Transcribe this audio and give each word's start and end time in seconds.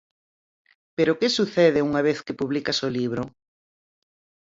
Pero 0.97 1.17
que 1.19 1.35
sucede 1.37 1.85
unha 1.89 2.01
vez 2.07 2.17
que 2.25 2.37
publicas 2.41 2.77
o 2.87 2.93
libro? 2.97 3.23